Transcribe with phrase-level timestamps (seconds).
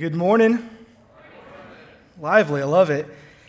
[0.00, 0.66] Good morning.
[2.18, 3.06] Lively, I love it.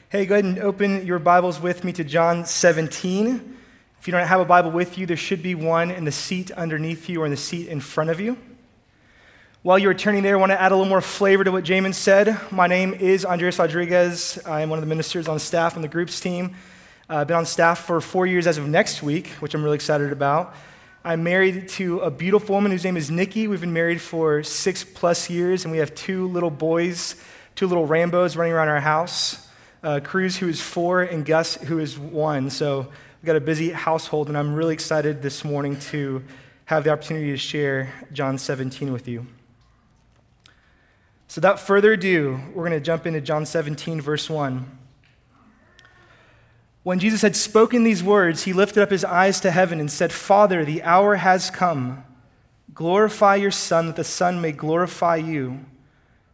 [0.10, 3.58] Hey, go ahead and open your Bibles with me to John 17.
[3.98, 6.52] If you don't have a Bible with you, there should be one in the seat
[6.52, 8.38] underneath you or in the seat in front of you.
[9.62, 11.94] While you're turning there, I want to add a little more flavor to what Jamin
[11.94, 12.38] said.
[12.52, 14.38] My name is Andres Rodriguez.
[14.46, 16.56] I am one of the ministers on staff on the groups team.
[17.10, 19.76] Uh, I've been on staff for four years as of next week, which I'm really
[19.76, 20.54] excited about.
[21.04, 23.48] I'm married to a beautiful woman whose name is Nikki.
[23.48, 27.16] We've been married for six plus years, and we have two little boys,
[27.56, 29.48] two little Rambos running around our house.
[29.82, 32.52] Uh, Cruz, who is four, and Gus, who is one.
[32.52, 36.24] So we've got a busy household, and I'm really excited this morning to
[36.66, 39.26] have the opportunity to share John 17 with you.
[41.30, 44.81] So, without further ado, we're going to jump into John 17, verse 1.
[46.84, 50.12] When Jesus had spoken these words, he lifted up his eyes to heaven and said,
[50.12, 52.04] Father, the hour has come.
[52.74, 55.60] Glorify your Son, that the Son may glorify you,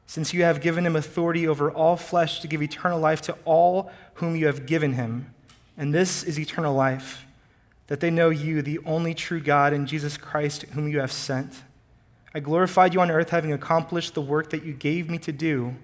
[0.06, 3.92] since you have given him authority over all flesh to give eternal life to all
[4.16, 5.34] whom you have given him.
[5.78, 7.26] And this is eternal life,
[7.88, 11.64] that they know you, the only true God, and Jesus Christ, whom you have sent.
[12.34, 15.76] I glorified you on earth, having accomplished the work that you gave me to do.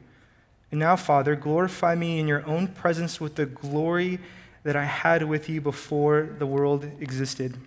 [0.72, 4.20] And now, Father, glorify me in your own presence with the glory
[4.64, 7.58] that I had with you before the world existed.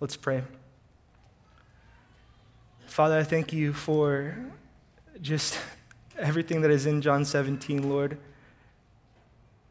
[0.00, 0.42] Let's pray.
[2.86, 4.36] Father, I thank you for
[5.20, 5.58] just
[6.18, 8.18] everything that is in John 17, Lord,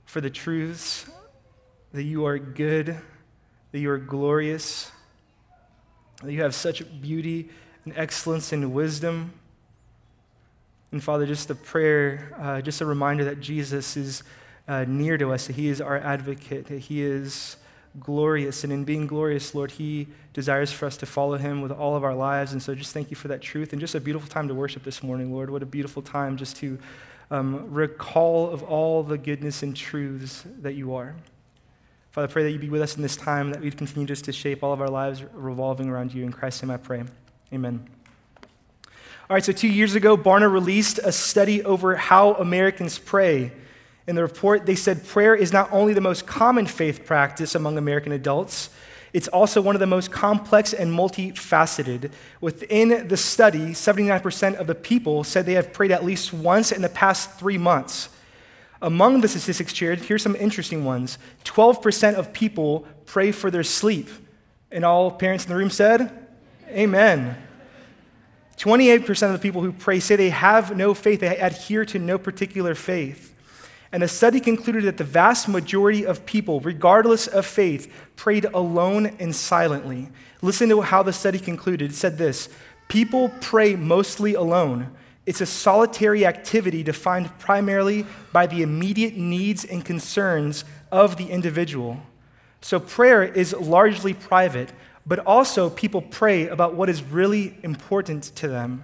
[0.06, 1.10] for the truths
[1.94, 2.98] that you are good,
[3.72, 4.92] that you are glorious,
[6.24, 7.50] that you have such beauty
[7.84, 9.34] and excellence and wisdom.
[10.92, 14.24] And Father, just a prayer, uh, just a reminder that Jesus is
[14.72, 17.58] uh, near to us, that He is our advocate, that He is
[18.00, 18.64] glorious.
[18.64, 22.06] And in being glorious, Lord, He desires for us to follow Him with all of
[22.06, 22.54] our lives.
[22.54, 23.74] And so just thank you for that truth.
[23.74, 25.50] And just a beautiful time to worship this morning, Lord.
[25.50, 26.80] What a beautiful time just to
[27.30, 31.16] um, recall of all the goodness and truths that you are.
[32.12, 34.24] Father, I pray that you be with us in this time, that we'd continue just
[34.26, 36.24] to shape all of our lives revolving around you.
[36.24, 37.04] In Christ's name I pray.
[37.52, 37.86] Amen.
[39.30, 43.52] All right, so two years ago, Barna released a study over how Americans pray.
[44.08, 47.78] In the report, they said prayer is not only the most common faith practice among
[47.78, 48.70] American adults,
[49.14, 52.12] it's also one of the most complex and multifaceted.
[52.40, 56.82] Within the study, 79% of the people said they have prayed at least once in
[56.82, 58.10] the past three months.
[58.82, 64.10] Among the statistics shared, here's some interesting ones 12% of people pray for their sleep.
[64.72, 66.28] And all parents in the room said,
[66.70, 67.38] Amen.
[68.58, 72.18] 28% of the people who pray say they have no faith, they adhere to no
[72.18, 73.31] particular faith.
[73.92, 79.08] And the study concluded that the vast majority of people, regardless of faith, prayed alone
[79.20, 80.10] and silently.
[80.42, 81.92] Listen to how the study concluded.
[81.92, 82.50] It said this
[82.88, 84.92] People pray mostly alone.
[85.26, 92.02] It's a solitary activity defined primarily by the immediate needs and concerns of the individual.
[92.62, 94.72] So prayer is largely private,
[95.06, 98.84] but also people pray about what is really important to them.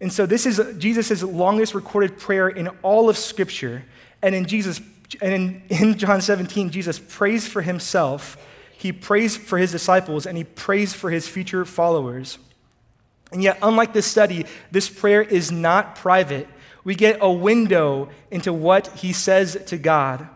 [0.00, 3.84] And so this is Jesus' longest recorded prayer in all of Scripture.
[4.24, 4.80] And in Jesus,
[5.20, 8.38] and in, in John 17, Jesus prays for himself,
[8.74, 12.38] he prays for his disciples, and he prays for his future followers.
[13.32, 16.48] And yet, unlike this study, this prayer is not private.
[16.84, 20.26] We get a window into what he says to God.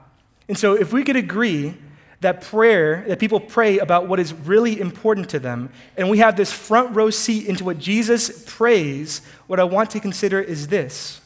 [0.49, 1.75] And so, if we could agree
[2.21, 6.37] that prayer, that people pray about what is really important to them, and we have
[6.37, 11.23] this front row seat into what Jesus prays, what I want to consider is this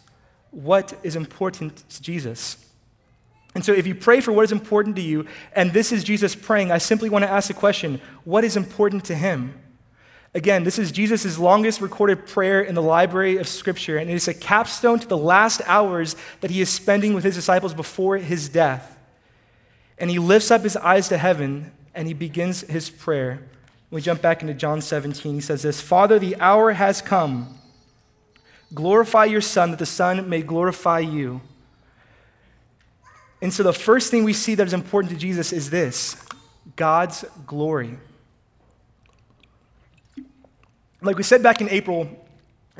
[0.53, 2.65] what is important to Jesus.
[3.55, 6.35] And so, if you pray for what is important to you, and this is Jesus
[6.35, 9.59] praying, I simply want to ask the question what is important to him?
[10.35, 14.29] Again, this is Jesus' longest recorded prayer in the library of Scripture, and it is
[14.29, 18.49] a capstone to the last hours that he is spending with his disciples before his
[18.49, 18.99] death.
[19.99, 23.47] And he lifts up his eyes to heaven and he begins his prayer.
[23.91, 25.35] We jump back into John 17.
[25.35, 27.59] He says this Father, the hour has come.
[28.75, 31.41] Glorify your Son, that the Son may glorify you.
[33.41, 36.17] And so the first thing we see that is important to Jesus is this
[36.77, 37.99] God's glory.
[41.01, 42.09] Like we said back in April,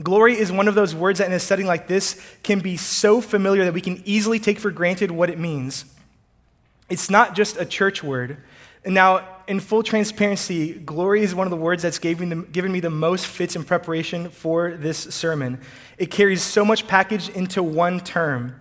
[0.01, 3.21] glory is one of those words that in a setting like this can be so
[3.21, 5.85] familiar that we can easily take for granted what it means.
[6.89, 8.37] It's not just a church word.
[8.85, 12.81] And now, in full transparency, glory is one of the words that's given, given me
[12.81, 15.61] the most fits in preparation for this sermon.
[15.99, 18.59] It carries so much package into one term.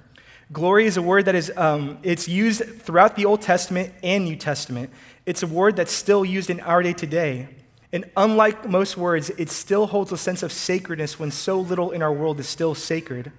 [0.51, 4.35] Glory is a word that is um, it's used throughout the Old Testament and New
[4.35, 4.89] Testament.
[5.25, 7.47] It's a word that's still used in our day today.
[7.93, 12.01] And unlike most words, it still holds a sense of sacredness when so little in
[12.01, 13.31] our world is still sacred.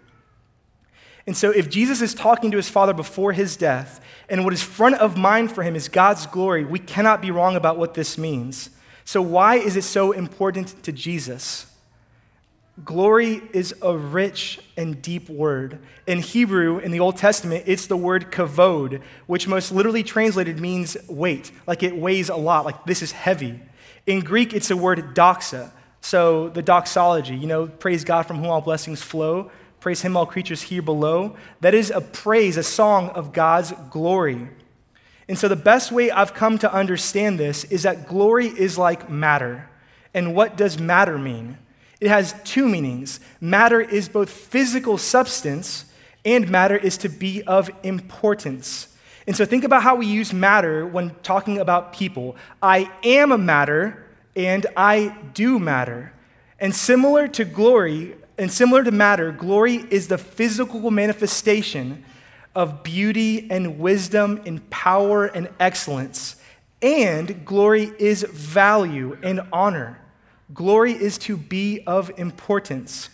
[1.26, 4.62] And so, if Jesus is talking to his Father before his death, and what is
[4.62, 8.18] front of mind for him is God's glory, we cannot be wrong about what this
[8.18, 8.70] means.
[9.04, 11.66] So, why is it so important to Jesus?
[12.84, 15.78] Glory is a rich and deep word.
[16.06, 20.96] In Hebrew, in the Old Testament, it's the word kavod, which most literally translated means
[21.06, 23.60] weight, like it weighs a lot, like this is heavy.
[24.06, 25.70] In Greek, it's the word doxa.
[26.00, 29.50] So the doxology, you know, praise God from whom all blessings flow,
[29.82, 31.36] praise him all creatures here below.
[31.60, 34.48] That is a praise, a song of God's glory.
[35.28, 39.10] And so the best way I've come to understand this is that glory is like
[39.10, 39.68] matter.
[40.14, 41.58] And what does matter mean?
[42.00, 43.18] It has two meanings.
[43.40, 45.86] Matter is both physical substance,
[46.24, 48.86] and matter is to be of importance.
[49.26, 52.36] And so think about how we use matter when talking about people.
[52.62, 54.04] I am a matter,
[54.36, 56.12] and I do matter.
[56.60, 62.04] And similar to glory, and similar to matter, glory is the physical manifestation
[62.54, 66.36] of beauty and wisdom and power and excellence.
[66.80, 70.00] And glory is value and honor.
[70.52, 73.08] Glory is to be of importance.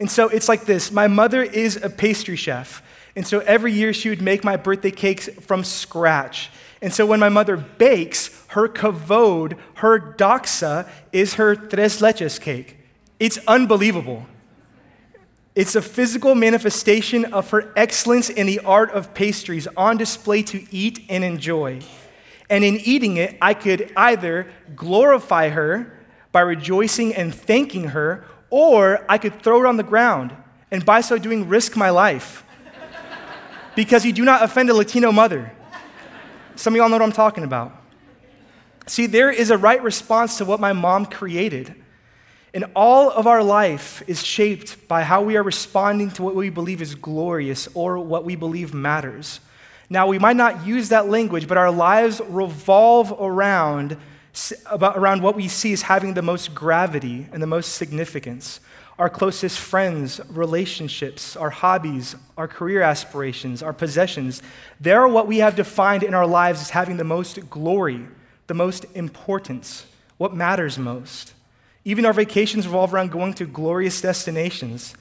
[0.00, 2.82] And so it's like this my mother is a pastry chef.
[3.16, 6.50] And so every year she would make my birthday cakes from scratch.
[6.82, 12.83] And so when my mother bakes, her kavod, her doxa, is her tres leches cake.
[13.24, 14.26] It's unbelievable.
[15.54, 20.66] It's a physical manifestation of her excellence in the art of pastries on display to
[20.70, 21.80] eat and enjoy.
[22.50, 25.98] And in eating it, I could either glorify her
[26.32, 30.36] by rejoicing and thanking her, or I could throw it on the ground
[30.70, 32.44] and by so doing risk my life.
[33.74, 35.50] because you do not offend a Latino mother.
[36.56, 37.72] Some of y'all know what I'm talking about.
[38.86, 41.74] See, there is a right response to what my mom created.
[42.54, 46.50] And all of our life is shaped by how we are responding to what we
[46.50, 49.40] believe is glorious or what we believe matters.
[49.90, 53.96] Now, we might not use that language, but our lives revolve around,
[54.66, 58.60] about, around what we see as having the most gravity and the most significance.
[59.00, 64.42] Our closest friends, relationships, our hobbies, our career aspirations, our possessions,
[64.80, 68.06] they're what we have defined in our lives as having the most glory,
[68.46, 69.86] the most importance,
[70.18, 71.33] what matters most.
[71.84, 74.94] Even our vacations revolve around going to glorious destinations,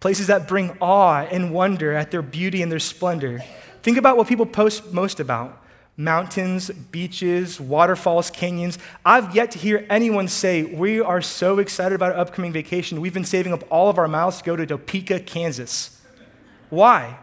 [0.00, 3.42] places that bring awe and wonder at their beauty and their splendor.
[3.82, 5.64] Think about what people post most about
[5.98, 8.78] mountains, beaches, waterfalls, canyons.
[9.04, 13.00] I've yet to hear anyone say, We are so excited about our upcoming vacation.
[13.00, 16.00] We've been saving up all of our miles to go to Topeka, Kansas.
[16.70, 17.18] Why?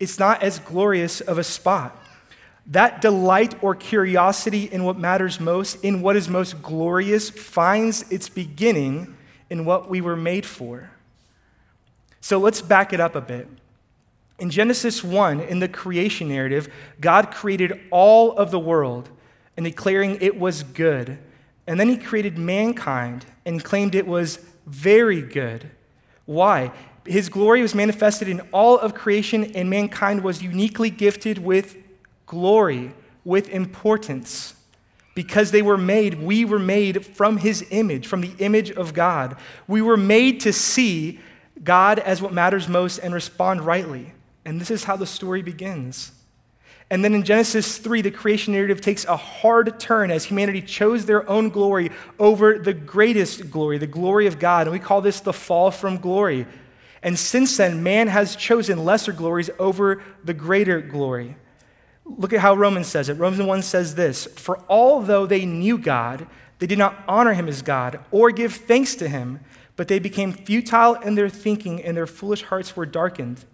[0.00, 1.96] It's not as glorious of a spot.
[2.68, 8.28] That delight or curiosity in what matters most, in what is most glorious, finds its
[8.28, 9.16] beginning
[9.48, 10.90] in what we were made for.
[12.20, 13.48] So let's back it up a bit.
[14.38, 16.68] In Genesis 1, in the creation narrative,
[17.00, 19.08] God created all of the world
[19.56, 21.18] and declaring it was good.
[21.66, 25.70] And then he created mankind and claimed it was very good.
[26.26, 26.72] Why?
[27.06, 31.76] His glory was manifested in all of creation, and mankind was uniquely gifted with
[32.26, 32.92] glory,
[33.24, 34.54] with importance.
[35.14, 39.36] Because they were made, we were made from his image, from the image of God.
[39.66, 41.20] We were made to see
[41.64, 44.12] God as what matters most and respond rightly.
[44.44, 46.12] And this is how the story begins.
[46.88, 51.04] And then in Genesis 3, the creation narrative takes a hard turn as humanity chose
[51.04, 54.68] their own glory over the greatest glory, the glory of God.
[54.68, 56.46] And we call this the fall from glory.
[57.02, 61.36] And since then, man has chosen lesser glories over the greater glory.
[62.06, 63.14] Look at how Romans says it.
[63.14, 66.26] Romans 1 says this For although they knew God,
[66.58, 69.40] they did not honor him as God or give thanks to him,
[69.74, 73.44] but they became futile in their thinking, and their foolish hearts were darkened.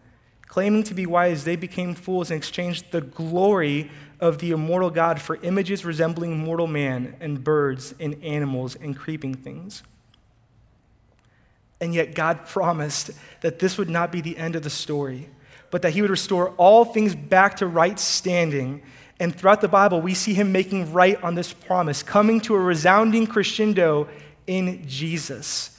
[0.47, 3.91] Claiming to be wise, they became fools and exchanged the glory
[4.21, 9.35] of the immortal God for images resembling mortal man and birds and animals and creeping
[9.35, 9.83] things.
[11.81, 15.29] And yet, God promised that this would not be the end of the story,
[15.73, 18.83] but that He would restore all things back to right standing.
[19.19, 22.61] And throughout the Bible, we see Him making right on this promise, coming to a
[22.61, 24.09] resounding crescendo
[24.47, 25.77] in Jesus.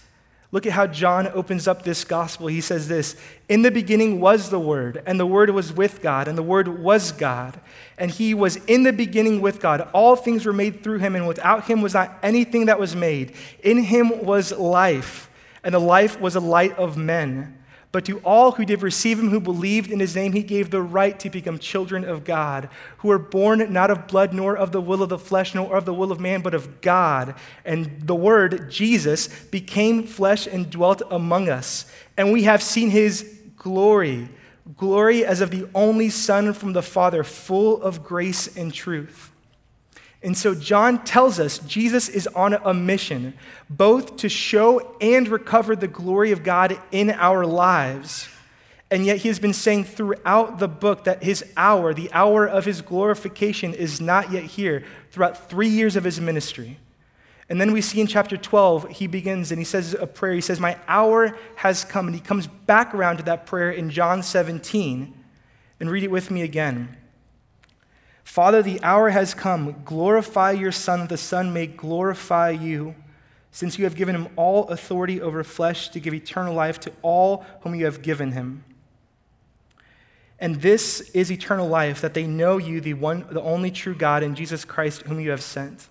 [0.51, 2.47] Look at how John opens up this gospel.
[2.47, 3.15] He says this
[3.49, 6.67] In the beginning was the Word, and the Word was with God, and the Word
[6.67, 7.59] was God.
[7.97, 9.87] And He was in the beginning with God.
[9.93, 13.35] All things were made through Him, and without Him was not anything that was made.
[13.61, 15.29] In Him was life,
[15.63, 17.59] and the life was a light of men.
[17.93, 20.81] But to all who did receive him, who believed in his name, he gave the
[20.81, 24.81] right to become children of God, who are born not of blood, nor of the
[24.81, 27.35] will of the flesh, nor of the will of man, but of God.
[27.63, 31.85] And the Word, Jesus, became flesh and dwelt among us.
[32.17, 34.27] And we have seen his glory
[34.77, 39.32] glory as of the only Son from the Father, full of grace and truth.
[40.23, 43.33] And so John tells us Jesus is on a mission,
[43.69, 48.29] both to show and recover the glory of God in our lives.
[48.89, 52.63] And yet he has been saying throughout the book that his hour, the hour of
[52.63, 56.77] his glorification, is not yet here throughout three years of his ministry.
[57.49, 60.33] And then we see in chapter 12, he begins and he says a prayer.
[60.33, 62.07] He says, My hour has come.
[62.07, 65.13] And he comes back around to that prayer in John 17.
[65.79, 66.95] And read it with me again.
[68.23, 69.83] Father, the hour has come.
[69.83, 72.95] Glorify your Son, that the Son may glorify you,
[73.51, 77.45] since you have given him all authority over flesh to give eternal life to all
[77.61, 78.63] whom you have given him.
[80.39, 84.23] And this is eternal life, that they know you, the, one, the only true God,
[84.23, 85.87] and Jesus Christ, whom you have sent.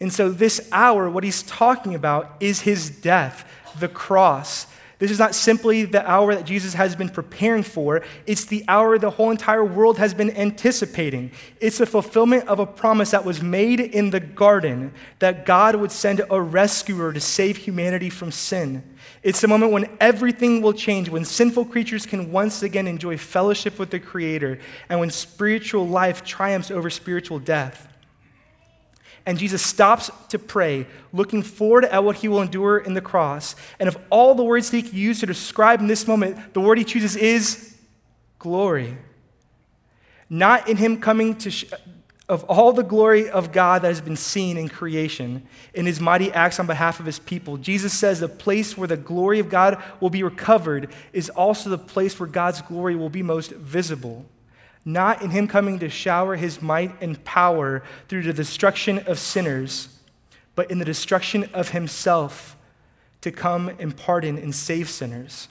[0.00, 3.46] And so, this hour, what he's talking about is his death,
[3.78, 4.66] the cross,
[5.00, 8.98] this is not simply the hour that Jesus has been preparing for, it's the hour
[8.98, 11.32] the whole entire world has been anticipating.
[11.58, 15.90] It's the fulfillment of a promise that was made in the garden that God would
[15.90, 18.84] send a rescuer to save humanity from sin.
[19.22, 23.78] It's the moment when everything will change, when sinful creatures can once again enjoy fellowship
[23.78, 24.58] with the Creator,
[24.90, 27.89] and when spiritual life triumphs over spiritual death.
[29.26, 33.54] And Jesus stops to pray, looking forward at what he will endure in the cross.
[33.78, 36.78] And of all the words he could use to describe in this moment, the word
[36.78, 37.76] he chooses is
[38.38, 38.96] glory.
[40.28, 41.66] Not in him coming to, sh-
[42.28, 46.32] of all the glory of God that has been seen in creation, in his mighty
[46.32, 49.82] acts on behalf of his people, Jesus says the place where the glory of God
[50.00, 54.24] will be recovered is also the place where God's glory will be most visible
[54.84, 60.00] not in him coming to shower his might and power through the destruction of sinners,
[60.54, 62.56] but in the destruction of himself
[63.20, 65.48] to come and pardon and save sinners.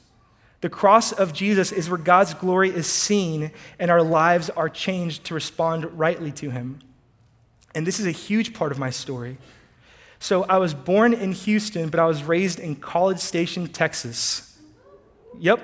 [0.62, 5.26] The cross of Jesus is where God's glory is seen and our lives are changed
[5.26, 6.80] to respond rightly to him.
[7.74, 9.38] And this is a huge part of my story.
[10.20, 14.58] So I was born in Houston, but I was raised in College Station, Texas.
[15.40, 15.62] Yep,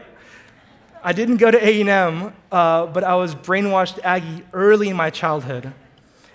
[1.05, 5.71] I didn't go to A&M, uh, but I was brainwashed Aggie early in my childhood.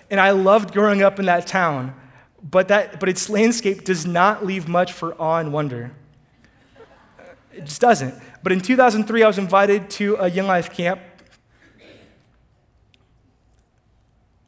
[0.09, 1.93] And I loved growing up in that town,
[2.41, 5.91] but, that, but its landscape does not leave much for awe and wonder.
[7.51, 8.15] It just doesn't.
[8.43, 11.01] But in 2003, I was invited to a Young Life camp.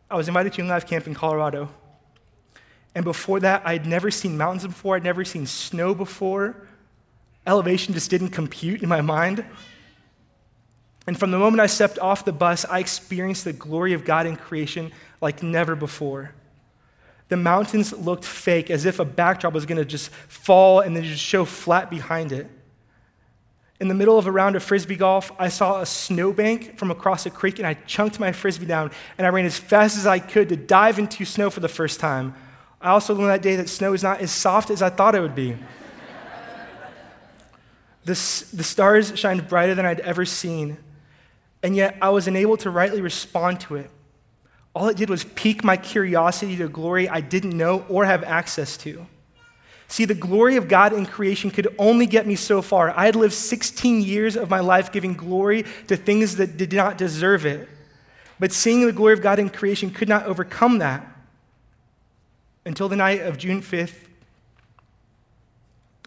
[0.09, 1.67] I was invited to Young Life camp in Colorado.
[2.95, 6.65] And before that, I'd never seen mountains before, I'd never seen snow before.
[7.45, 9.43] Elevation just didn't compute in my mind.
[11.05, 14.25] And from the moment I stepped off the bus, I experienced the glory of God
[14.25, 14.91] in creation
[15.21, 16.33] like never before.
[17.29, 21.03] The mountains looked fake, as if a backdrop was going to just fall and then
[21.03, 22.47] just show flat behind it.
[23.79, 27.25] In the middle of a round of frisbee golf, I saw a snowbank from across
[27.25, 30.19] a creek, and I chunked my frisbee down, and I ran as fast as I
[30.19, 32.35] could to dive into snow for the first time.
[32.79, 35.21] I also learned that day that snow is not as soft as I thought it
[35.21, 35.53] would be.
[38.05, 40.77] the, the stars shined brighter than I'd ever seen
[41.63, 43.89] and yet I was unable to rightly respond to it.
[44.75, 48.75] All it did was pique my curiosity to glory I didn't know or have access
[48.77, 49.05] to.
[49.87, 52.89] See, the glory of God in creation could only get me so far.
[52.97, 56.97] I had lived 16 years of my life giving glory to things that did not
[56.97, 57.69] deserve it.
[58.39, 61.05] But seeing the glory of God in creation could not overcome that
[62.65, 64.07] until the night of June 5th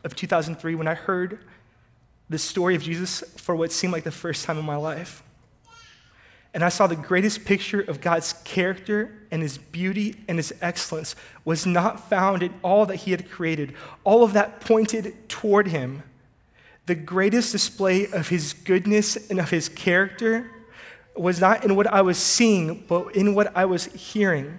[0.03, 1.39] of 2003 when I heard
[2.29, 5.23] the story of Jesus for what seemed like the first time in my life.
[6.57, 11.15] And I saw the greatest picture of God's character and his beauty and his excellence
[11.45, 13.75] was not found in all that he had created.
[14.05, 16.03] All of that pointed toward him.
[16.87, 20.51] The greatest display of his goodness and of his character
[21.15, 24.57] was not in what I was seeing, but in what I was hearing.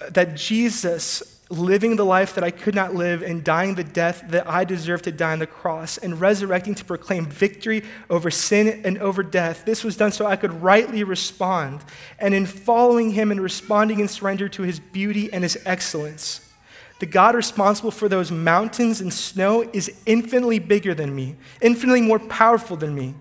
[0.00, 4.48] That Jesus living the life that I could not live and dying the death that
[4.48, 8.98] I deserved to die on the cross and resurrecting to proclaim victory over sin and
[8.98, 9.64] over death.
[9.64, 11.80] This was done so I could rightly respond.
[12.18, 16.44] And in following him and responding in surrender to his beauty and his excellence,
[17.00, 22.18] the God responsible for those mountains and snow is infinitely bigger than me, infinitely more
[22.18, 23.14] powerful than me.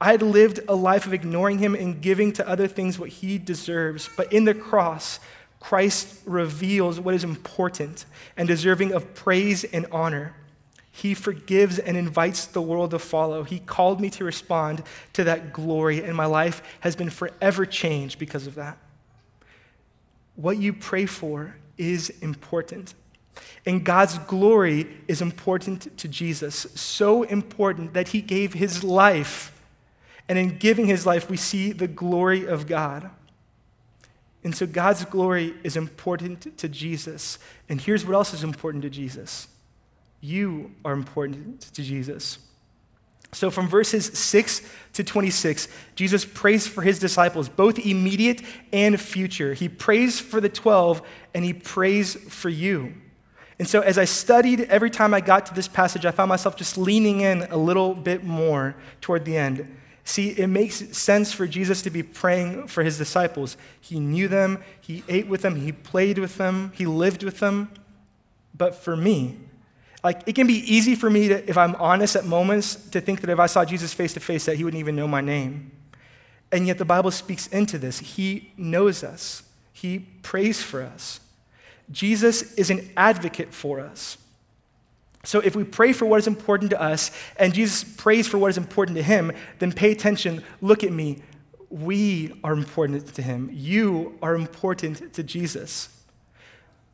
[0.00, 3.38] I had lived a life of ignoring him and giving to other things what he
[3.38, 4.10] deserves.
[4.16, 5.20] But in the cross,
[5.62, 8.04] Christ reveals what is important
[8.36, 10.34] and deserving of praise and honor.
[10.90, 13.44] He forgives and invites the world to follow.
[13.44, 18.18] He called me to respond to that glory, and my life has been forever changed
[18.18, 18.76] because of that.
[20.34, 22.94] What you pray for is important.
[23.64, 29.62] And God's glory is important to Jesus, so important that he gave his life.
[30.28, 33.10] And in giving his life, we see the glory of God.
[34.44, 37.38] And so God's glory is important to Jesus.
[37.68, 39.48] And here's what else is important to Jesus
[40.24, 42.38] you are important to Jesus.
[43.34, 44.60] So, from verses 6
[44.92, 49.54] to 26, Jesus prays for his disciples, both immediate and future.
[49.54, 51.02] He prays for the 12
[51.34, 52.94] and he prays for you.
[53.58, 56.56] And so, as I studied, every time I got to this passage, I found myself
[56.56, 59.76] just leaning in a little bit more toward the end.
[60.04, 63.56] See, it makes sense for Jesus to be praying for his disciples.
[63.80, 67.70] He knew them, he ate with them, he played with them, he lived with them.
[68.56, 69.38] But for me,
[70.02, 73.20] like, it can be easy for me to, if I'm honest at moments, to think
[73.20, 75.70] that if I saw Jesus face to face, that he wouldn't even know my name.
[76.50, 78.00] And yet the Bible speaks into this.
[78.00, 81.20] He knows us, he prays for us.
[81.90, 84.16] Jesus is an advocate for us.
[85.24, 88.48] So if we pray for what is important to us and Jesus prays for what
[88.48, 90.42] is important to him, then pay attention.
[90.60, 91.18] Look at me.
[91.70, 93.48] We are important to him.
[93.52, 95.88] You are important to Jesus.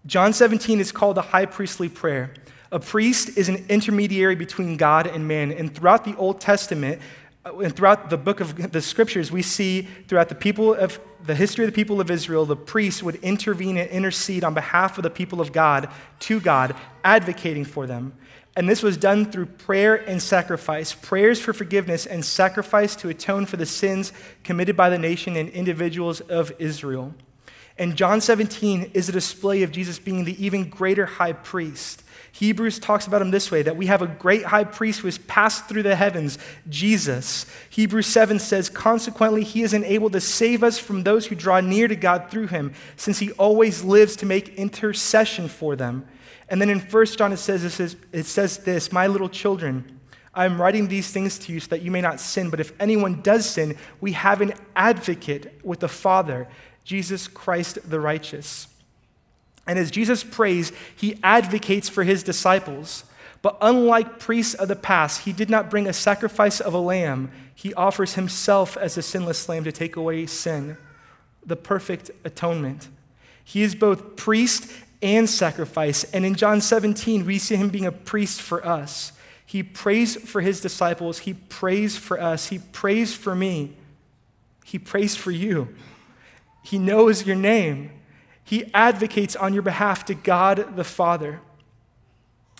[0.06, 2.34] John 17 is called the high priestly prayer.
[2.70, 5.50] A priest is an intermediary between God and man.
[5.50, 7.00] And throughout the Old Testament,
[7.48, 11.34] Uh, and throughout the book of the scriptures, we see throughout the people of the
[11.34, 15.02] history of the people of Israel, the priests would intervene and intercede on behalf of
[15.02, 15.88] the people of God
[16.20, 18.14] to God, advocating for them.
[18.56, 23.46] And this was done through prayer and sacrifice prayers for forgiveness and sacrifice to atone
[23.46, 24.12] for the sins
[24.42, 27.14] committed by the nation and individuals of Israel.
[27.78, 32.02] And John 17 is a display of Jesus being the even greater high priest.
[32.38, 35.18] Hebrews talks about him this way that we have a great high priest who has
[35.18, 37.46] passed through the heavens, Jesus.
[37.68, 41.88] Hebrews 7 says, Consequently, he is enabled to save us from those who draw near
[41.88, 46.06] to God through him, since he always lives to make intercession for them.
[46.48, 47.80] And then in 1 John, it says,
[48.12, 50.00] it says this My little children,
[50.32, 52.50] I am writing these things to you so that you may not sin.
[52.50, 56.46] But if anyone does sin, we have an advocate with the Father,
[56.84, 58.68] Jesus Christ the righteous.
[59.68, 63.04] And as Jesus prays, he advocates for his disciples.
[63.42, 67.30] But unlike priests of the past, he did not bring a sacrifice of a lamb.
[67.54, 70.78] He offers himself as a sinless lamb to take away sin,
[71.44, 72.88] the perfect atonement.
[73.44, 76.04] He is both priest and sacrifice.
[76.12, 79.12] And in John 17, we see him being a priest for us.
[79.46, 83.74] He prays for his disciples, he prays for us, he prays for me,
[84.64, 85.74] he prays for you.
[86.62, 87.90] He knows your name.
[88.48, 91.42] He advocates on your behalf to God the Father.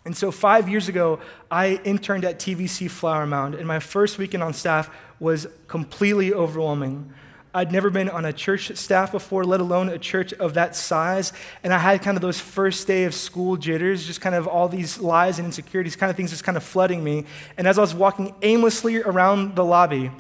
[0.05, 1.19] And so, five years ago,
[1.51, 7.11] I interned at TVC Flower Mound, and my first weekend on staff was completely overwhelming.
[7.55, 11.33] I'd never been on a church staff before, let alone a church of that size.
[11.65, 14.69] And I had kind of those first day of school jitters, just kind of all
[14.69, 17.25] these lies and insecurities, kind of things just kind of flooding me.
[17.57, 20.11] And as I was walking aimlessly around the lobby,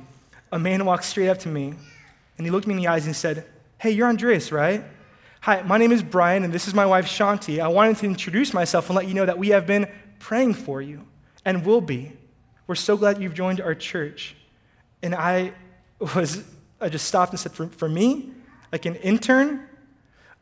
[0.50, 1.74] a man walked straight up to me
[2.38, 3.44] and he looked me in the eyes and said,
[3.76, 4.82] Hey, you're Andreas, right?
[5.48, 7.58] Hi, my name is Brian, and this is my wife, Shanti.
[7.58, 9.86] I wanted to introduce myself and let you know that we have been
[10.18, 11.06] praying for you
[11.42, 12.12] and will be.
[12.66, 14.36] We're so glad you've joined our church.
[15.02, 15.54] And I
[16.14, 16.44] was,
[16.82, 18.30] I just stopped and said, for, for me,
[18.72, 19.66] like an intern,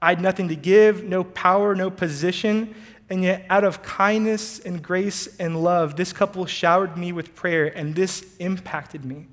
[0.03, 2.75] I had nothing to give, no power, no position.
[3.09, 7.67] And yet, out of kindness and grace and love, this couple showered me with prayer,
[7.67, 9.29] and this impacted me.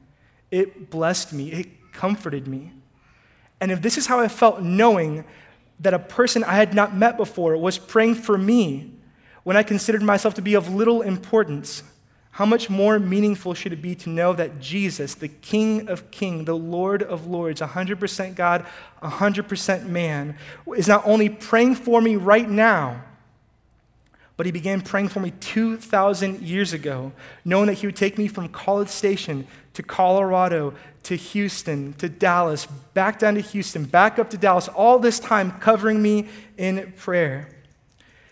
[0.51, 2.73] It blessed me, it comforted me.
[3.59, 5.23] And if this is how I felt knowing
[5.83, 8.91] that a person I had not met before was praying for me
[9.43, 11.83] when I considered myself to be of little importance,
[12.31, 16.45] how much more meaningful should it be to know that Jesus, the King of Kings,
[16.45, 18.65] the Lord of Lords, 100% God,
[19.03, 20.37] 100% man,
[20.75, 23.03] is not only praying for me right now,
[24.35, 27.11] but he began praying for me 2,000 years ago,
[27.45, 32.65] knowing that he would take me from College Station to Colorado to Houston to Dallas,
[32.93, 37.49] back down to Houston, back up to Dallas, all this time covering me in prayer.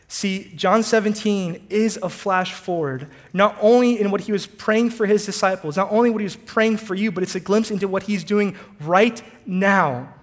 [0.08, 5.06] See, John 17 is a flash forward, not only in what he was praying for
[5.06, 7.88] his disciples, not only what he was praying for you, but it's a glimpse into
[7.88, 10.14] what he's doing right now.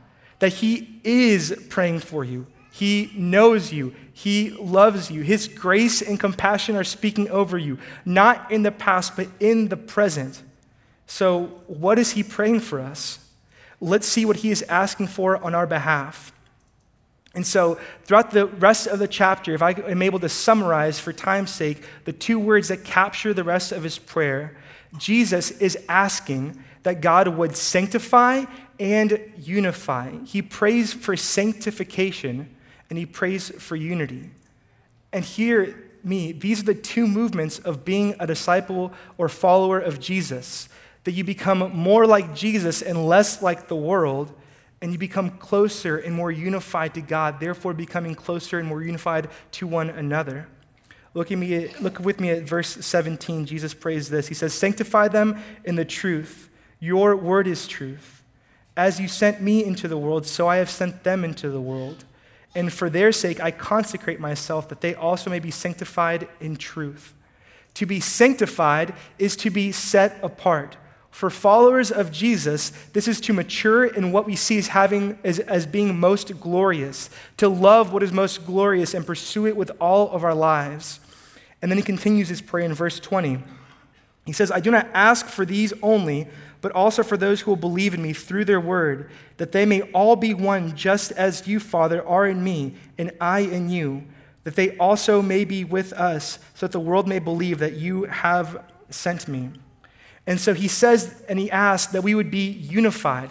[0.41, 5.23] That he is praying for you, he knows you, he loves you.
[5.23, 9.77] His grace and compassion are speaking over you, not in the past, but in the
[9.77, 10.43] present.
[11.07, 13.21] So, what is he praying for us?
[13.81, 16.33] Let's see what he is asking for on our behalf.
[17.33, 21.13] And so, throughout the rest of the chapter, if I am able to summarize for
[21.13, 24.57] time's sake the two words that capture the rest of his prayer,
[24.97, 28.47] Jesus is asking that God would sanctify
[28.81, 30.11] and unify.
[30.25, 32.49] He prays for sanctification
[32.91, 34.31] and he prays for unity.
[35.13, 40.01] And hear me, these are the two movements of being a disciple or follower of
[40.01, 40.69] Jesus
[41.05, 44.33] that you become more like Jesus and less like the world
[44.81, 49.29] and you become closer and more unified to God, therefore becoming closer and more unified
[49.53, 50.47] to one another.
[51.15, 53.47] Look, at me, look with me at verse 17.
[53.47, 54.29] Jesus prays this.
[54.29, 56.49] He says, Sanctify them in the truth.
[56.79, 58.23] Your word is truth.
[58.77, 62.05] As you sent me into the world, so I have sent them into the world.
[62.55, 67.15] And for their sake, I consecrate myself that they also may be sanctified in truth.
[67.75, 70.77] To be sanctified is to be set apart
[71.19, 75.41] for followers of Jesus, this is to mature in what we see as having as,
[75.41, 80.11] as being most glorious, to love what is most glorious and pursue it with all
[80.13, 81.01] of our lives.
[81.61, 83.43] And then he continues his prayer in verse 20.
[84.27, 86.29] He says, I do not ask for these only,
[86.61, 89.83] but also for those who will believe in me through their word, that they may
[89.93, 94.05] all be one, just as you, Father, are in me, and I in you,
[94.45, 98.05] that they also may be with us, so that the world may believe that you
[98.05, 99.51] have sent me.
[100.27, 103.31] And so he says and he asks that we would be unified,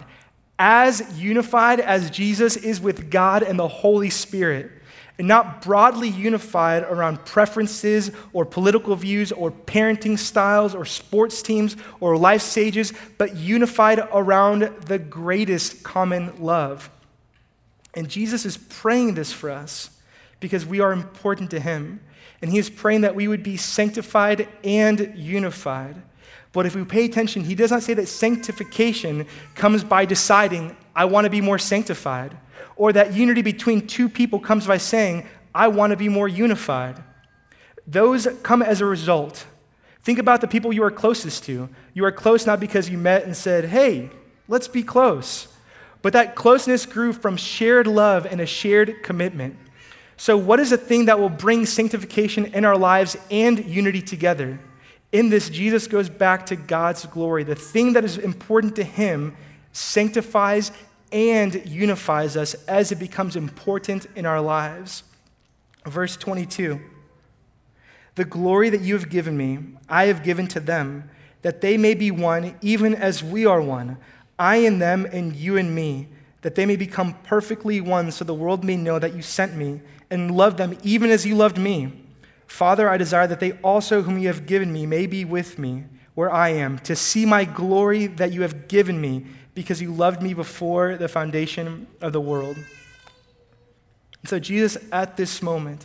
[0.58, 4.72] as unified as Jesus is with God and the Holy Spirit,
[5.18, 11.76] and not broadly unified around preferences or political views or parenting styles or sports teams
[11.98, 16.88] or life stages, but unified around the greatest common love.
[17.94, 19.90] And Jesus is praying this for us
[20.38, 22.00] because we are important to him.
[22.40, 26.00] And he is praying that we would be sanctified and unified.
[26.52, 29.26] But if we pay attention, he does not say that sanctification
[29.56, 32.36] comes by deciding, I want to be more sanctified,
[32.78, 37.02] or that unity between two people comes by saying, I want to be more unified.
[37.86, 39.46] Those come as a result.
[40.02, 41.68] Think about the people you are closest to.
[41.92, 44.10] You are close not because you met and said, Hey,
[44.46, 45.48] let's be close,
[46.00, 49.56] but that closeness grew from shared love and a shared commitment.
[50.16, 54.58] So, what is the thing that will bring sanctification in our lives and unity together?
[55.10, 57.42] In this, Jesus goes back to God's glory.
[57.42, 59.36] The thing that is important to him
[59.72, 60.70] sanctifies
[61.12, 65.02] and unifies us as it becomes important in our lives.
[65.84, 66.80] Verse 22
[68.14, 71.10] The glory that you have given me, I have given to them,
[71.42, 73.98] that they may be one, even as we are one.
[74.38, 76.08] I in them, and you in me,
[76.42, 79.80] that they may become perfectly one, so the world may know that you sent me
[80.10, 82.04] and loved them even as you loved me.
[82.46, 85.84] Father, I desire that they also, whom you have given me, may be with me
[86.18, 89.24] where I am, to see my glory that you have given me,
[89.58, 92.56] because you loved me before the foundation of the world.
[92.56, 95.84] And so, Jesus, at this moment,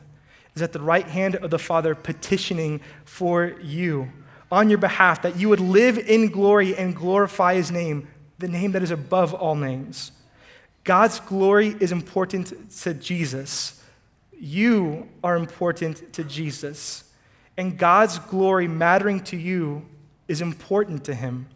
[0.56, 4.10] is at the right hand of the Father petitioning for you
[4.52, 8.08] on your behalf, that you would live in glory and glorify his name,
[8.38, 10.12] the name that is above all names.
[10.84, 13.84] God's glory is important to Jesus.
[14.40, 17.06] You are important to Jesus,
[17.58, 19.84] and God's glory mattering to you
[20.28, 21.48] is important to him.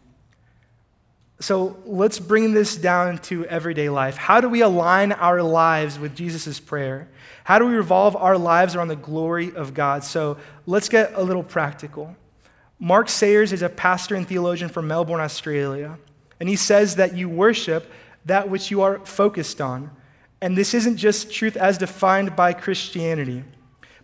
[1.40, 4.16] So let's bring this down to everyday life.
[4.16, 7.08] How do we align our lives with Jesus' prayer?
[7.44, 10.02] How do we revolve our lives around the glory of God?
[10.02, 12.16] So let's get a little practical.
[12.80, 15.98] Mark Sayers is a pastor and theologian from Melbourne, Australia,
[16.40, 17.90] and he says that you worship
[18.24, 19.90] that which you are focused on.
[20.40, 23.44] And this isn't just truth as defined by Christianity.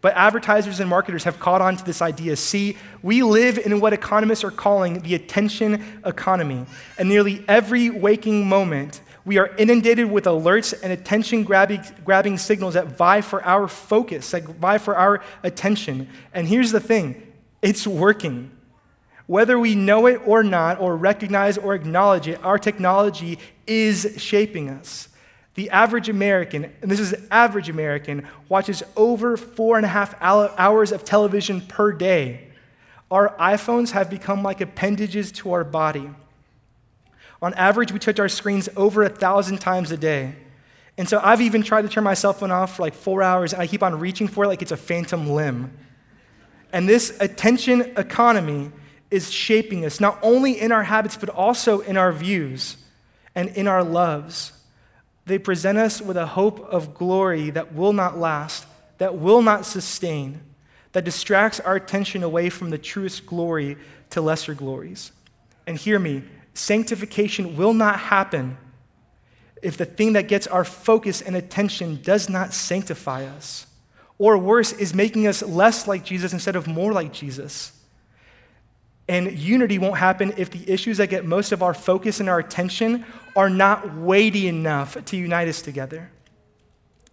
[0.05, 2.37] But advertisers and marketers have caught on to this idea.
[2.37, 6.67] See, we live in what economists are calling the attention economy.
[6.99, 12.89] And nearly every waking moment, we are inundated with alerts and attention grabbing signals that
[12.89, 16.11] vie for our focus, that vie for our attention.
[16.35, 17.27] And here's the thing
[17.63, 18.51] it's working.
[19.27, 24.69] Whether we know it or not, or recognize or acknowledge it, our technology is shaping
[24.69, 25.09] us.
[25.55, 30.91] The average American, and this is average American, watches over four and a half hours
[30.91, 32.49] of television per day.
[33.11, 36.11] Our iPhones have become like appendages to our body.
[37.41, 40.35] On average, we touch our screens over a thousand times a day.
[40.97, 43.53] And so I've even tried to turn my cell phone off for like four hours,
[43.53, 45.77] and I keep on reaching for it like it's a phantom limb.
[46.73, 48.73] And this attention economy
[49.11, 52.77] is shaping us, not only in our habits, but also in our views
[53.35, 54.54] and in our loves.
[55.27, 58.67] They present us with a hope of glory that will not last,
[58.99, 60.41] that will not sustain,
[60.93, 63.77] that distracts our attention away from the truest glory
[64.11, 65.13] to lesser glories.
[65.67, 68.59] And hear me sanctification will not happen.
[69.65, 73.67] if the thing that gets our focus and attention does not sanctify us,
[74.19, 77.73] or worse, is making us less like Jesus instead of more like Jesus.
[79.09, 82.39] And unity won't happen if the issues that get most of our focus and our
[82.39, 83.05] attention
[83.37, 86.11] are not weighty enough to unite us together.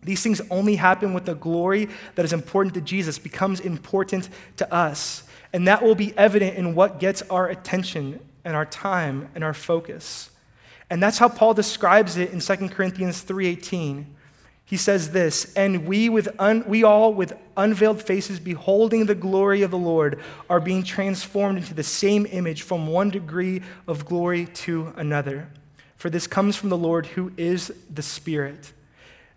[0.04, 4.74] These things only happen with the glory that is important to Jesus becomes important to
[4.74, 5.24] us.
[5.54, 9.54] And that will be evident in what gets our attention and our time and our
[9.54, 10.30] focus.
[10.90, 14.16] And that's how Paul describes it in 2 Corinthians 3:18.
[14.72, 19.64] He says this, and we with un, we all with unveiled faces beholding the glory
[19.64, 24.46] of the Lord are being transformed into the same image from one degree of glory
[24.46, 25.50] to another.
[25.98, 28.72] For this comes from the Lord who is the Spirit.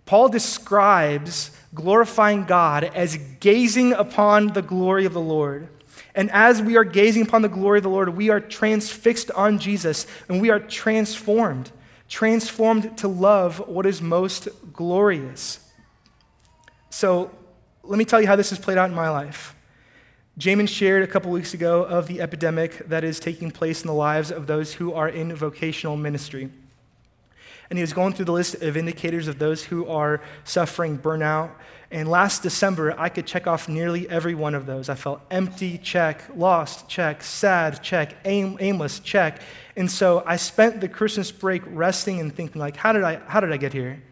[0.07, 5.67] Paul describes glorifying God as gazing upon the glory of the Lord.
[6.15, 9.59] And as we are gazing upon the glory of the Lord, we are transfixed on
[9.59, 11.73] Jesus and we are transformed,
[12.09, 15.61] transformed to love what is most glorious.
[16.91, 17.31] So
[17.83, 19.57] let me tell you how this has played out in my life.
[20.39, 23.95] Jamin shared a couple weeks ago of the epidemic that is taking place in the
[23.95, 26.51] lives of those who are in vocational ministry.
[27.71, 31.53] And he was going through the list of indicators of those who are suffering burnout
[31.95, 34.89] and last December, I could check off nearly every one of those.
[34.89, 39.41] I felt empty, check, lost, check, sad, check, aim, aimless, check.
[39.77, 43.39] And so I spent the Christmas break resting and thinking, like, how did I, how
[43.39, 44.03] did I get here?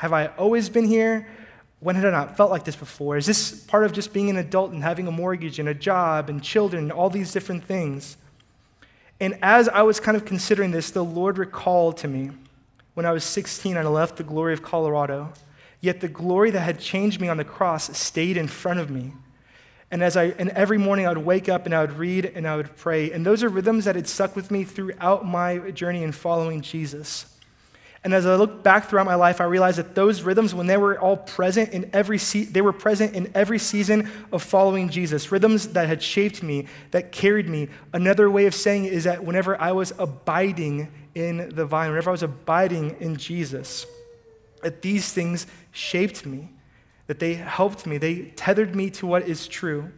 [0.00, 1.28] Have I always been here?
[1.78, 3.16] When had I not felt like this before?
[3.16, 6.28] Is this part of just being an adult and having a mortgage and a job
[6.28, 8.16] and children and all these different things?
[9.18, 12.30] And as I was kind of considering this, the Lord recalled to me
[12.94, 15.32] when I was 16 and I left the glory of Colorado
[15.80, 19.12] Yet the glory that had changed me on the cross stayed in front of me.
[19.90, 22.46] And as I and every morning I would wake up and I would read and
[22.46, 23.10] I would pray.
[23.10, 27.26] And those are rhythms that had stuck with me throughout my journey in following Jesus.
[28.02, 30.78] And as I look back throughout my life, I realized that those rhythms, when they
[30.78, 35.30] were all present in every se- they were present in every season of following Jesus.
[35.30, 37.68] Rhythms that had shaped me, that carried me.
[37.92, 42.08] Another way of saying it is that whenever I was abiding in the vine, whenever
[42.08, 43.84] I was abiding in Jesus,
[44.62, 46.48] that these things shaped me,
[47.06, 49.90] that they helped me, they tethered me to what is true.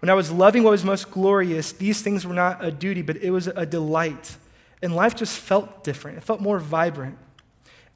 [0.00, 3.16] When I was loving what was most glorious, these things were not a duty, but
[3.18, 4.36] it was a delight.
[4.82, 7.18] And life just felt different, it felt more vibrant.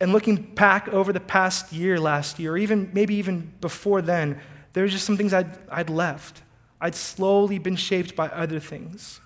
[0.01, 4.41] And looking back over the past year, last year, even maybe even before then,
[4.73, 6.43] there were just some things I'd, I'd left.
[6.81, 9.21] I'd slowly been shaped by other things.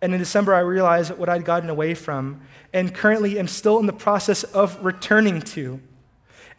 [0.00, 2.40] And in December, I realized what I'd gotten away from,
[2.72, 5.80] and currently am still in the process of returning to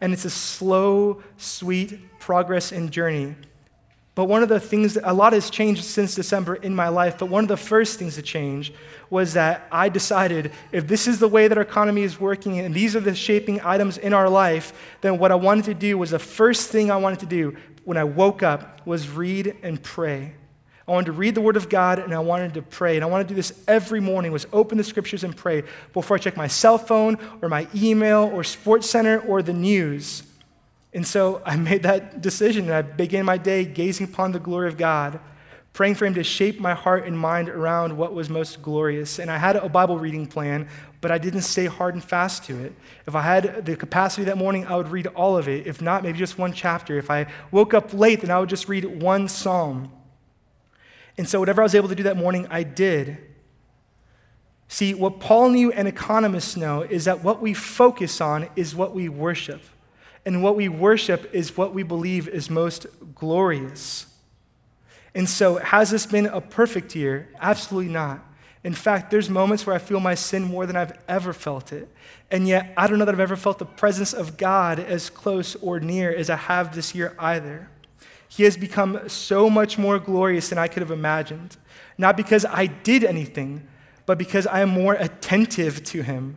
[0.00, 3.34] and it's a slow, sweet progress and journey.
[4.14, 7.18] But one of the things, that a lot has changed since December in my life,
[7.18, 8.72] but one of the first things to change
[9.10, 12.72] was that I decided if this is the way that our economy is working and
[12.72, 16.10] these are the shaping items in our life, then what I wanted to do was
[16.10, 20.34] the first thing I wanted to do when I woke up was read and pray.
[20.86, 22.96] I wanted to read the Word of God and I wanted to pray.
[22.96, 26.16] And I want to do this every morning was open the scriptures and pray before
[26.16, 30.22] I check my cell phone or my email or SportsCenter or the news.
[30.94, 34.68] And so I made that decision and I began my day gazing upon the glory
[34.68, 35.20] of God,
[35.72, 39.18] praying for Him to shape my heart and mind around what was most glorious.
[39.18, 40.68] And I had a Bible reading plan,
[41.00, 42.72] but I didn't stay hard and fast to it.
[43.06, 45.66] If I had the capacity that morning, I would read all of it.
[45.66, 46.96] If not, maybe just one chapter.
[46.96, 49.90] If I woke up late, then I would just read one psalm.
[51.18, 53.18] And so, whatever I was able to do that morning, I did.
[54.66, 58.94] See, what Paul knew and economists know is that what we focus on is what
[58.94, 59.60] we worship.
[60.26, 64.06] And what we worship is what we believe is most glorious.
[65.14, 67.28] And so, has this been a perfect year?
[67.40, 68.24] Absolutely not.
[68.64, 71.88] In fact, there's moments where I feel my sin more than I've ever felt it.
[72.30, 75.54] And yet, I don't know that I've ever felt the presence of God as close
[75.56, 77.68] or near as I have this year either.
[78.26, 81.58] He has become so much more glorious than I could have imagined.
[81.98, 83.68] Not because I did anything,
[84.06, 86.36] but because I am more attentive to him.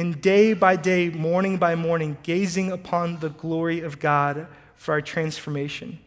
[0.00, 5.02] And day by day, morning by morning, gazing upon the glory of God for our
[5.02, 5.98] transformation.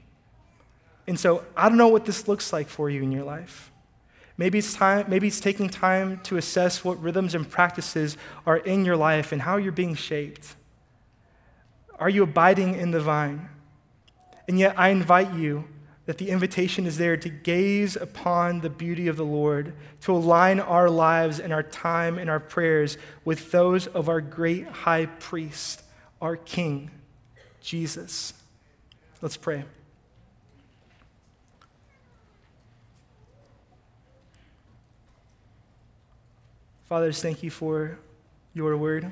[1.06, 3.72] And so I don't know what this looks like for you in your life.
[4.36, 8.84] Maybe it's, time, maybe it's taking time to assess what rhythms and practices are in
[8.84, 10.56] your life and how you're being shaped.
[12.00, 13.48] Are you abiding in the vine?
[14.48, 15.66] And yet, I invite you
[16.06, 20.60] that the invitation is there to gaze upon the beauty of the Lord, to align
[20.60, 25.82] our lives and our time and our prayers with those of our great high priest,
[26.22, 26.92] our King,
[27.62, 28.34] Jesus.
[29.22, 29.64] Let's pray.
[36.86, 37.98] Fathers, thank you for
[38.54, 39.12] your word.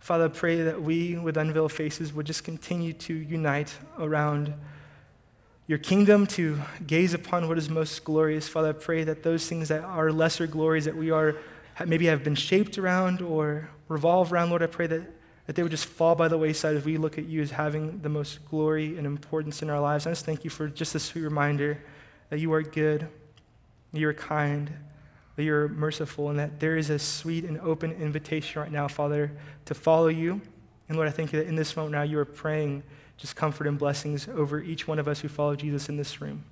[0.00, 4.54] Father, pray that we, with unveiled faces, would just continue to unite around
[5.68, 8.48] your kingdom, to gaze upon what is most glorious.
[8.48, 11.36] Father, I pray that those things that are lesser glories that we are
[11.86, 15.02] maybe have been shaped around or revolve around, Lord, I pray that,
[15.46, 18.00] that they would just fall by the wayside as we look at you as having
[18.00, 20.06] the most glory and importance in our lives.
[20.06, 21.78] I just thank you for just a sweet reminder
[22.30, 23.06] that you are good,
[23.92, 24.72] that you are kind,
[25.36, 29.30] that you're merciful, and that there is a sweet and open invitation right now, Father,
[29.66, 30.40] to follow you.
[30.88, 32.82] And Lord, I think that in this moment now you are praying
[33.18, 36.44] just comfort and blessings over each one of us who follow Jesus in this room.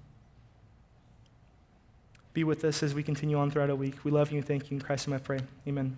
[2.34, 4.04] Be with us as we continue on throughout our week.
[4.04, 4.76] We love you and thank you.
[4.76, 5.38] In Christ's name I pray.
[5.66, 5.96] Amen.